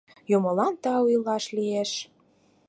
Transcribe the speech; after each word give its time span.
Юмылан 0.35 0.73
тау, 0.83 1.03
илаш 1.15 1.45
лиеш. 1.55 1.91